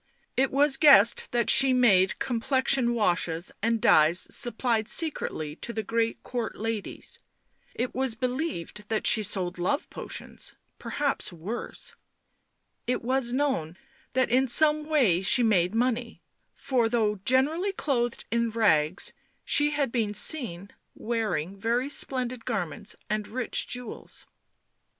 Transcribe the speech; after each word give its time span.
It 0.35 0.49
was 0.49 0.77
guessed 0.77 1.31
that 1.31 1.47
she 1.51 1.73
made 1.73 2.17
com 2.17 2.41
plexion 2.41 2.95
washes 2.95 3.51
and 3.61 3.79
dyes 3.79 4.25
supplied 4.35 4.87
secretly 4.87 5.55
to 5.57 5.71
the 5.71 5.83
great 5.83 6.23
court 6.23 6.55
ladies; 6.55 7.19
it 7.75 7.93
was 7.93 8.15
believed 8.15 8.87
that 8.89 9.05
she 9.05 9.21
sold 9.21 9.59
love 9.59 9.87
potions, 9.91 10.55
perhaps 10.79 11.31
worse; 11.31 11.95
it 12.87 13.03
was 13.03 13.31
known 13.31 13.77
that 14.13 14.31
in 14.31 14.47
some 14.47 14.87
way 14.87 15.21
she 15.21 15.43
made 15.43 15.75
money, 15.75 16.23
for 16.55 16.89
though 16.89 17.17
generally 17.23 17.71
clothed 17.71 18.25
in 18.31 18.49
rags, 18.49 19.13
she 19.45 19.69
had 19.69 19.91
been 19.91 20.15
seen 20.15 20.71
wearing 20.95 21.55
very 21.59 21.89
splendid 21.89 22.43
garments 22.43 22.95
and 23.07 23.27
rich 23.27 23.67
jewels. 23.67 24.25